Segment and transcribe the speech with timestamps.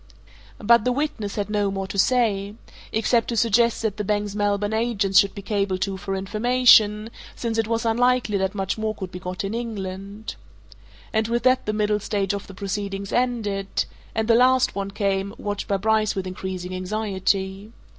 [0.57, 2.55] But the witness had no more to say
[2.91, 7.59] except to suggest that the bank's Melbourne agents should be cabled to for information, since
[7.59, 10.37] it was unlikely that much more could be got in England.
[11.13, 13.85] And with that the middle stage of the proceedings ended
[14.15, 17.71] and the last one came, watched by Bryce with increasing anxiety.